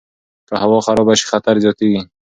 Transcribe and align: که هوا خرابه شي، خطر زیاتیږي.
که 0.47 0.53
هوا 0.63 0.77
خرابه 0.85 1.13
شي، 1.19 1.25
خطر 1.31 1.55
زیاتیږي. 1.63 2.01